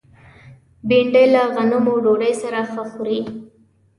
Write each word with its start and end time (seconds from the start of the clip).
بېنډۍ 0.87 1.25
له 1.33 1.41
غنمو 1.53 1.93
ډوډۍ 2.03 2.33
سره 2.41 2.59
ښه 2.71 2.83
خوري 2.91 3.19